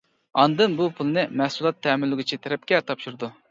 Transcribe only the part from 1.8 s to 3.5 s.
تەمىنلىگۈچى تەرەپكە تاپشۇرىدۇ.